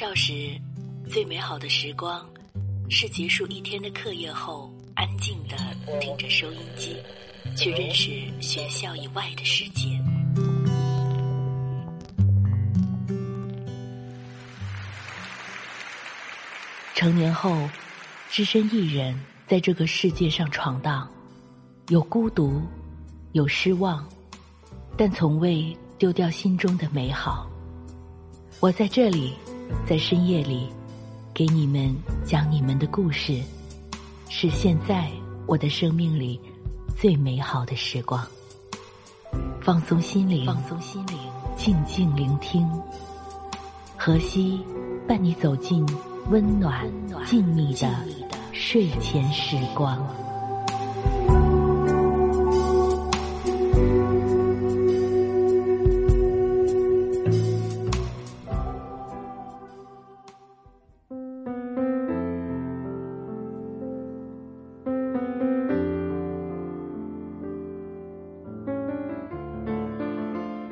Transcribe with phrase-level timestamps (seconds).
[0.00, 0.58] 少时，
[1.10, 2.26] 最美好的时光，
[2.88, 5.54] 是结束一天的课业后，安静的
[6.00, 6.96] 听着收音机，
[7.54, 8.10] 去认识
[8.40, 9.90] 学校以外的世界。
[16.94, 17.68] 成年后，
[18.30, 19.14] 只身一人
[19.46, 21.06] 在这个世界上闯荡，
[21.88, 22.62] 有孤独，
[23.32, 24.08] 有失望，
[24.96, 27.46] 但从未丢掉心中的美好。
[28.60, 29.34] 我在这里，
[29.86, 30.68] 在深夜里，
[31.32, 33.40] 给你们讲你们的故事，
[34.28, 35.10] 是现在
[35.46, 36.40] 我的生命里
[36.96, 38.24] 最美好的时光。
[39.60, 41.18] 放松心灵，放松心灵，
[41.56, 42.68] 静静聆听，
[43.96, 44.60] 荷西
[45.06, 45.86] 伴你走进
[46.30, 46.90] 温暖、
[47.26, 47.88] 静谧的
[48.52, 49.98] 睡前时光。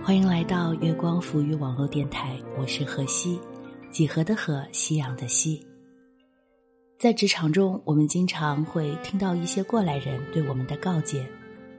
[0.09, 3.39] 欢迎来到月光浮语网络电台，我是何西，
[3.91, 5.63] 几何的何，夕阳的西。
[6.99, 11.27] 在职场中，我们经常会听到一些过来人对我们的告诫：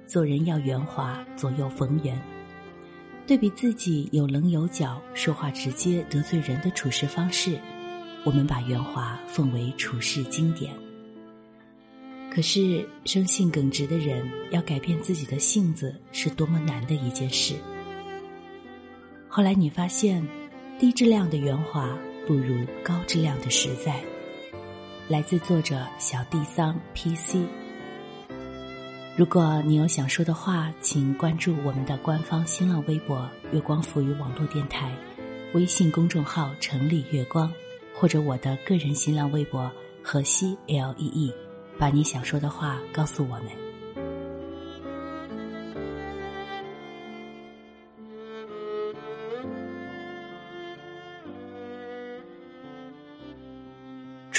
[0.05, 2.21] 做人要圆滑，左右逢源。
[3.25, 7.59] 对比自己有棱有角、说话直接得罪人的处事方式，
[8.23, 10.71] 我们把圆滑奉为处事经典。
[12.31, 17.55] 可是，生性耿直的人要改变自己的性子，是多么难的一件事。
[19.31, 20.27] 后来你发现，
[20.79, 24.01] 低质量的圆滑不如高质量的实在。
[25.07, 27.37] 来自作者小地桑 PC。
[29.15, 34.91] 如果你有想说的话，请关注我们的官方新浪微博“月光浮语网络电台”，
[35.53, 37.53] 微信公众号“城里月光”，
[37.93, 39.71] 或者我的个人新浪微博
[40.03, 41.31] “河西 L E E”，
[41.77, 43.68] 把你想说的话告诉我们。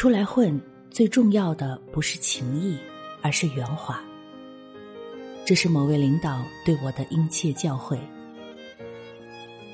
[0.00, 0.58] 出来混，
[0.90, 2.74] 最重要的不是情谊，
[3.20, 4.02] 而是圆滑。
[5.44, 7.98] 这是某位领导对我的殷切教诲。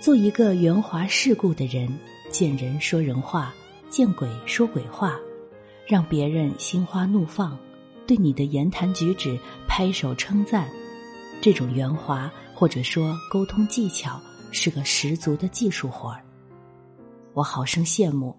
[0.01, 1.97] 做一个圆滑世故的人，
[2.29, 3.55] 见人说人话，
[3.89, 5.17] 见鬼说鬼话，
[5.87, 7.57] 让别人心花怒放，
[8.05, 9.39] 对你的言谈举止
[9.69, 10.69] 拍手称赞。
[11.41, 14.21] 这种圆滑或者说沟通技巧，
[14.51, 16.21] 是个十足的技术活儿。
[17.33, 18.37] 我好生羡慕。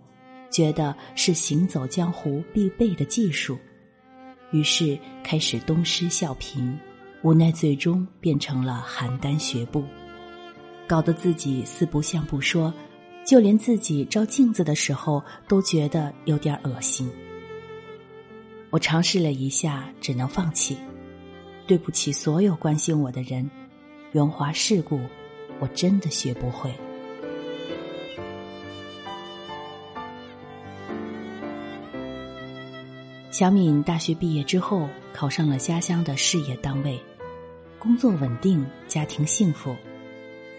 [0.50, 3.58] 觉得是行走江湖必备的技术，
[4.52, 6.74] 于是开始东施效颦，
[7.24, 9.84] 无奈最终变成了邯郸学步，
[10.88, 12.74] 搞得自己四不像不说，
[13.26, 17.12] 就连自己照镜子的时候都觉得有点恶心。
[18.70, 20.78] 我尝试了一下，只能放弃。
[21.66, 23.50] 对不起，所有关心我的人，
[24.14, 25.02] 圆滑世故，
[25.60, 26.74] 我真的学不会。
[33.38, 37.00] 小敏大学毕业之后，考上了家乡的事业单位，
[37.78, 39.76] 工作稳定，家庭幸福。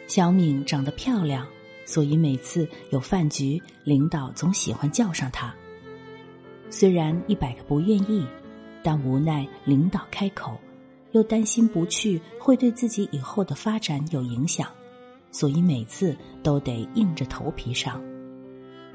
[0.06, 1.44] 小敏长得漂亮，
[1.84, 5.53] 所以每次有饭局，领导总喜欢叫上她。
[6.71, 8.25] 虽然一百个不愿意，
[8.81, 10.56] 但无奈领导开口，
[11.11, 14.69] 又担心不去会对自己以后的发展有影响，
[15.33, 18.00] 所以每次都得硬着头皮上。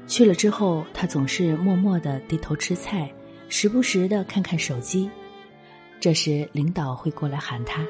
[0.06, 3.12] 去了之后，她总是默默的低头吃菜。
[3.48, 5.08] 时不时的看看手机，
[6.00, 7.86] 这时领导会过来喊他：“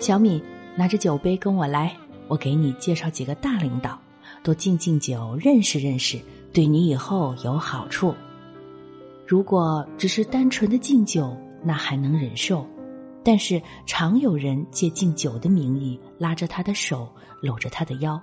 [0.00, 0.42] 小米，
[0.76, 1.94] 拿着酒杯跟我来，
[2.28, 4.00] 我给你介绍几个大领导，
[4.42, 6.18] 多敬敬酒，认识认识，
[6.52, 8.14] 对你以后有好处。”
[9.26, 12.66] 如果只是单纯的敬酒，那还能忍受，
[13.22, 17.08] 但是常有人借敬酒的名义拉着他的手，
[17.40, 18.20] 搂着他的腰。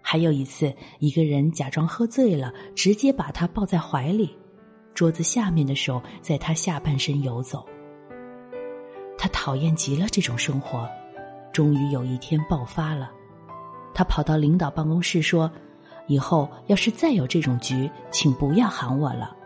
[0.00, 4.36] 还有一次，一个人假装喝醉了，直接把他抱在怀里。
[4.96, 7.62] 桌子下面的手在他下半身游走，
[9.18, 10.88] 他讨厌极了这种生活。
[11.52, 13.10] 终于有一天爆发了，
[13.92, 15.50] 他跑到领导办公室说
[16.08, 19.36] ：“以后要是再有这种局，请不要喊我了。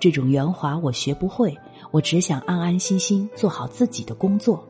[0.00, 1.56] 这种圆滑我学不会，
[1.92, 4.68] 我只想安安心心做好自己的工作。”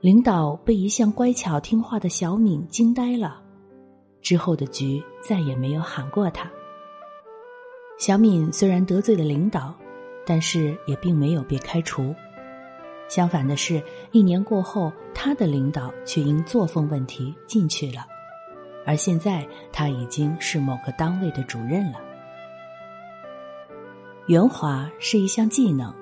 [0.00, 3.42] 领导被一向乖巧听话的小敏惊呆了，
[4.20, 6.48] 之后的局再也没有喊过他。
[7.98, 9.74] 小敏虽然得罪了领导，
[10.26, 12.14] 但是也并没有被开除。
[13.08, 13.82] 相反的是，
[14.12, 18.06] 一年过后，他的领导却因作风问题进去了，
[18.84, 22.00] 而现在他已经是某个单位的主任了。
[24.26, 25.94] 圆滑是一项技能，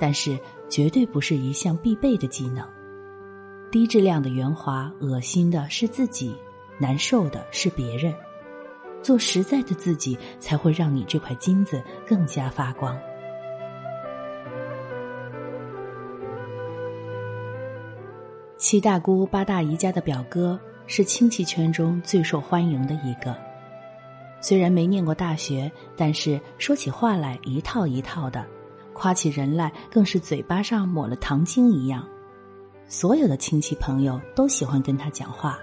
[0.00, 0.38] 但是
[0.68, 2.66] 绝对不是一项必备的技能。
[3.70, 6.34] 低质量的圆滑，恶心的是自己，
[6.78, 8.12] 难受的是别人。
[9.02, 12.98] 做实在的自己，才会让你这块金子更加发光。
[18.56, 23.36] 七大姑八大姨家的表哥是亲戚圈中最受欢迎的一个。
[24.40, 28.44] 虽然没念过大学，但是说起话来一套一套的，
[28.92, 32.06] 夸起人来更是嘴巴上抹了糖精一样。
[32.88, 35.58] 所有的亲戚朋友都喜欢跟他讲话。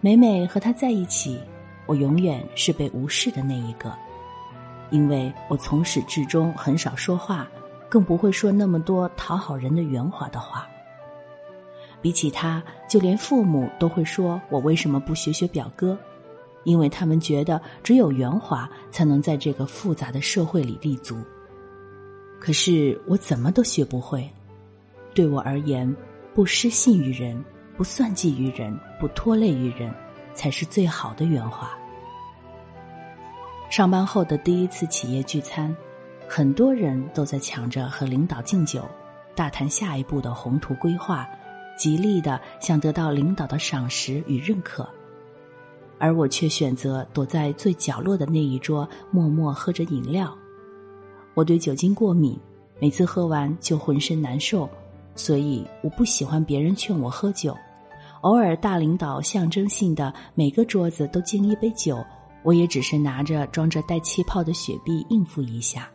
[0.00, 1.40] 每每和他在一起，
[1.90, 3.92] 我永远是被无视的那一个，
[4.90, 7.48] 因为我从始至终很少说话，
[7.88, 10.68] 更不会说那么多讨好人的圆滑的话。
[12.00, 15.98] 比起他，就连父母都会说我为什么不学学表哥。
[16.62, 21.16] 因为他们觉得只有圆滑才能在这个复杂的社会里立足。
[22.38, 24.30] 可是我怎么都学不会。
[25.12, 25.92] 对我而言，
[26.36, 27.44] 不失信于人，
[27.76, 29.92] 不算计于人，不拖累于人，
[30.34, 31.76] 才是最好的圆滑。
[33.70, 35.74] 上班后的第一次企业聚餐，
[36.28, 38.82] 很多人都在抢着和领导敬酒，
[39.36, 41.24] 大谈下一步的宏图规划，
[41.78, 44.88] 极力的想得到领导的赏识与认可。
[46.00, 50.36] 而我却选择躲在最角落的那一桌，默默喝着饮料。
[51.34, 52.36] 我对酒精过敏，
[52.80, 54.68] 每次喝完就浑身难受，
[55.14, 57.56] 所以我不喜欢别人劝我喝酒。
[58.22, 62.04] 偶尔大领导象征性的每个桌子都敬一杯酒，
[62.42, 65.88] 我也只是拿着装着带气泡的雪碧应付一下。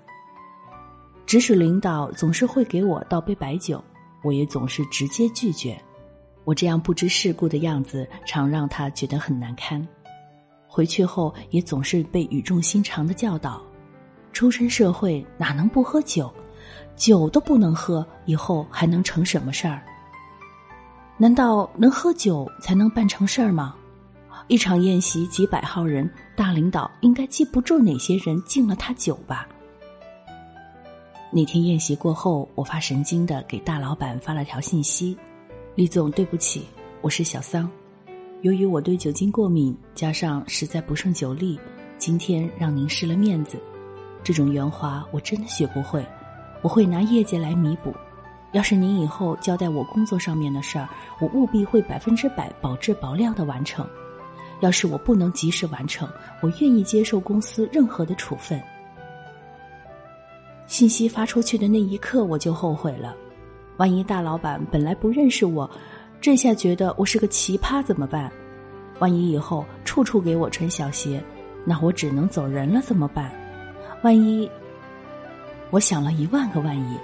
[1.26, 3.84] 指使领导总是会给我倒杯白酒，
[4.24, 5.80] 我也总是直接拒绝。
[6.44, 9.86] 我这样不知世故的样子，常让他觉得很难堪。
[10.68, 13.62] 回去后也总是被语重心长的教导：
[14.34, 16.32] 出身社会哪能不喝酒？
[16.96, 19.82] 酒都不能喝，以后还能成什么事儿？
[21.18, 23.76] 难道能喝酒才能办成事儿吗？
[24.48, 29.48] 一场宴席几百号人，大领导应该记不住哪些人敬了他酒吧？
[31.32, 35.18] 那天宴席过后，我发神经的给大老板发了条信息。
[35.74, 36.64] 李总，对不起，
[37.02, 37.68] 我是小桑。
[38.42, 41.60] 由于我对酒精过敏，加上实在不胜酒力，
[41.98, 43.58] 今天让您失了面子。
[44.24, 46.06] 这种圆滑我真的学不会，
[46.62, 47.92] 我会拿业绩来弥补。
[48.52, 50.88] 要是您以后交代我工作上面的事儿，
[51.20, 53.86] 我务必会百分之百保质保量的完成。
[54.62, 56.08] 要是我不能及时完成，
[56.42, 58.62] 我愿意接受公司任何的处分。
[60.68, 63.16] 信息发出去的那一刻，我就后悔了。
[63.78, 65.70] 万一大老板本来不认识我，
[66.20, 68.32] 这下觉得我是个奇葩怎么办？
[69.00, 71.22] 万一以后处处给我穿小鞋，
[71.66, 73.32] 那我只能走人了怎么办？
[74.02, 74.50] 万一……
[75.70, 76.98] 我想了一万个万一。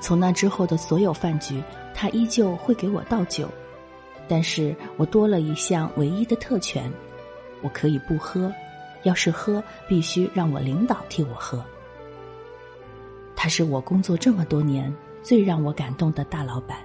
[0.00, 1.62] 从那之后的所有饭局，
[1.94, 3.48] 他依旧会给我倒酒，
[4.28, 6.92] 但是我多了一项唯一的特权：
[7.62, 8.52] 我可以不喝，
[9.04, 11.64] 要是喝，必须让我领导替我喝。
[13.34, 14.94] 他是我工作这么多年。
[15.22, 16.78] 最让我感动的大老板，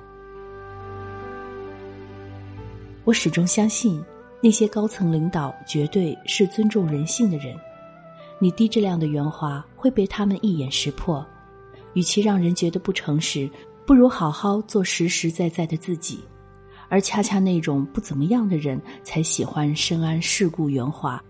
[3.04, 4.04] 我始终相信，
[4.42, 7.56] 那些高层领导绝对是尊重人性的人。
[8.40, 11.24] 你低质量的圆滑会被他们一眼识破。
[11.94, 13.48] 与其让人觉得不诚实，
[13.86, 16.24] 不如好好做实实在在的自己。
[16.92, 21.24] 而恰恰那种不怎么样的人，才喜欢深谙世故圆滑。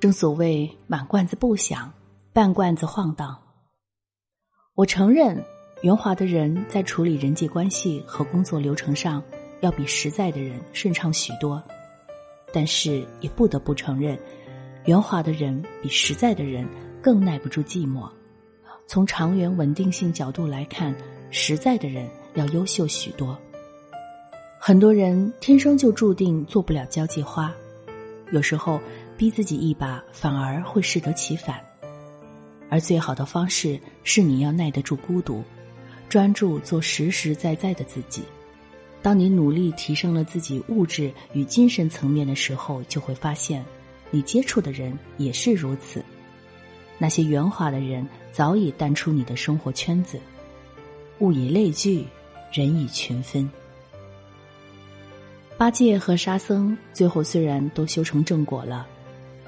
[0.00, 1.90] 正所谓满罐子不响，
[2.32, 3.38] 半罐子晃荡。
[4.74, 5.40] 我承认。
[5.82, 9.22] 圆滑的人在处理人际关系和工作流程上，
[9.60, 11.62] 要比实在的人顺畅许多。
[12.54, 14.18] 但是也不得不承认，
[14.86, 16.66] 圆滑的人比实在的人
[17.02, 18.08] 更耐不住寂寞。
[18.86, 20.94] 从长远稳定性角度来看，
[21.30, 23.38] 实在的人要优秀许多。
[24.66, 27.52] 很多人天生就注定做不了交际花，
[28.32, 28.80] 有时候
[29.14, 31.60] 逼自己一把，反而会适得其反。
[32.70, 35.44] 而最好的方式是你要耐得住孤独。
[36.08, 38.22] 专注做实实在在的自己。
[39.02, 43.62] 当你努力提升了自己物质与精神层面的时候，就会发现，
[44.10, 46.02] 你接触的人也是如此。
[46.96, 50.18] 那些圆滑的人早已淡出你的生活圈子。
[51.18, 52.06] 物以类聚，
[52.50, 53.46] 人以群分。
[55.56, 58.86] 八戒和沙僧最后虽然都修成正果了，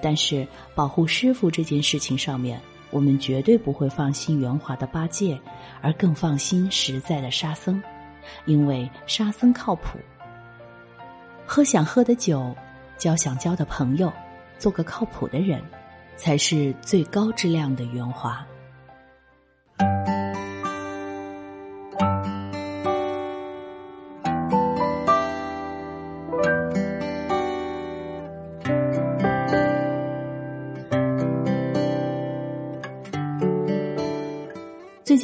[0.01, 2.61] 但是保护师傅这件事情上面。
[2.93, 5.39] 我们绝对不会放心圆滑的八戒，
[5.83, 7.83] 而更放心实在的沙僧，
[8.45, 9.99] 因为沙僧靠谱。
[11.45, 12.55] 喝想喝的酒，
[12.97, 14.11] 交想交的朋友，
[14.57, 15.61] 做个靠谱的人，
[16.17, 18.47] 才是最高质量的圆滑。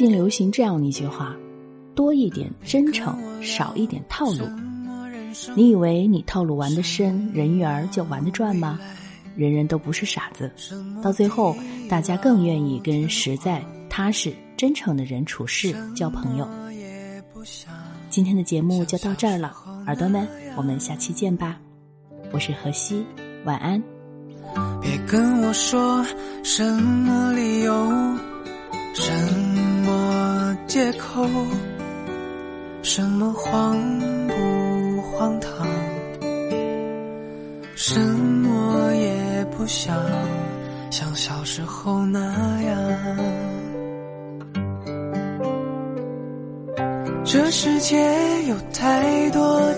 [0.03, 1.33] 近流行这样一句话：
[1.95, 4.45] 多一点真诚，少一点套路。
[5.55, 8.77] 你以为你套路玩得深，人缘儿就玩得转吗？
[9.33, 10.51] 人人都不是傻子，
[11.01, 11.55] 到最后，
[11.87, 16.45] 大家更愿意跟实在、踏实、真诚的人处事、交朋友。
[18.09, 19.53] 今天的节目就到这儿了，
[19.85, 21.57] 耳朵们，我们下期见吧。
[22.33, 23.05] 我是何西，
[23.45, 23.81] 晚安。
[24.81, 26.05] 别跟我说
[26.43, 27.73] 什么理由，
[28.93, 29.11] 什
[29.83, 31.27] 么借口，
[32.83, 33.75] 什么荒
[34.27, 35.67] 不荒唐，
[37.75, 39.97] 什么也不想
[40.91, 42.19] 像小时候那
[42.61, 43.17] 样。
[47.25, 47.97] 这世界
[48.47, 49.73] 有太多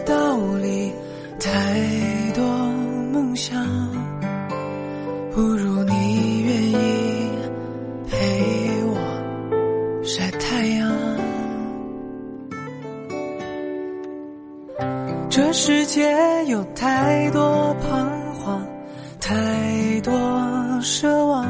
[15.35, 16.15] 这世界
[16.45, 18.65] 有太多彷徨，
[19.19, 20.13] 太多
[20.81, 21.45] 奢望，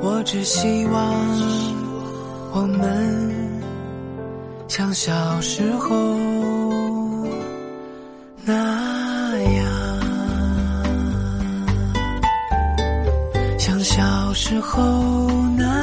[0.00, 1.02] 我只希望
[2.54, 3.30] 我们。
[4.68, 5.12] 像小
[5.42, 6.16] 时候
[8.42, 9.66] 那样，
[13.58, 14.80] 像小时候
[15.58, 15.73] 那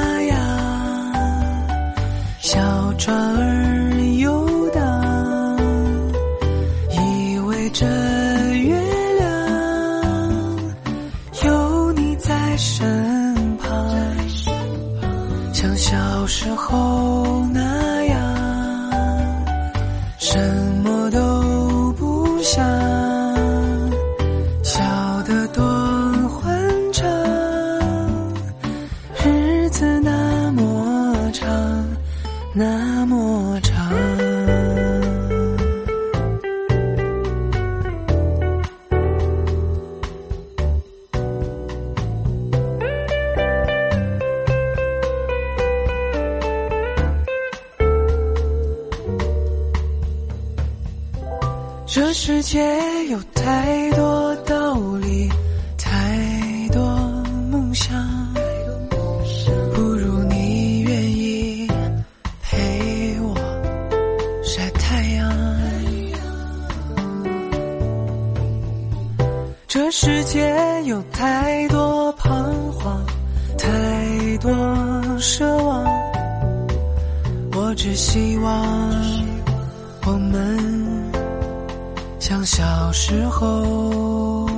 [82.18, 84.48] 像小时候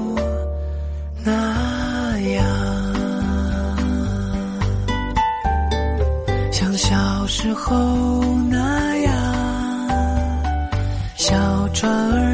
[1.24, 2.44] 那样，
[6.52, 7.74] 像小时候
[8.50, 9.12] 那样，
[11.16, 12.34] 小船儿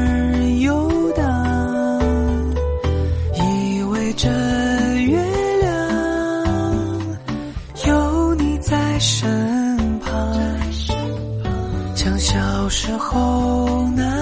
[12.71, 14.20] 有时候呢